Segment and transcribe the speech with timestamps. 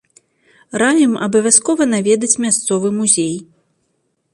[0.83, 3.33] Раім абавязкова наведаць мясцовы музей.